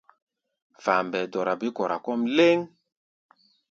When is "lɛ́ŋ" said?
2.37-2.59